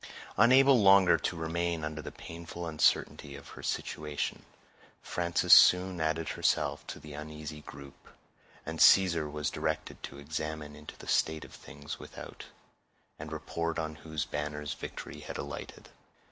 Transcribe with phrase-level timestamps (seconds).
[0.35, 4.45] Unable longer to remain under the painful uncertainty of her situation,
[5.03, 8.07] Frances soon added herself to the uneasy group,
[8.65, 12.45] and Caesar was directed to examine into the state of things without,
[13.19, 15.89] and report on whose banners victory had alighted.